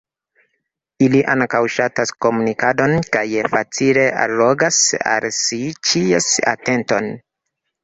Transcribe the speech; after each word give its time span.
Ili 1.07 1.19
ankaŭ 1.33 1.61
ŝatas 1.73 2.13
komunikadon, 2.27 2.95
kaj 3.17 3.23
facile 3.57 4.07
allogas 4.25 4.81
al 5.13 5.31
si 5.43 5.63
ĉies 5.91 6.33
atenton. 6.57 7.15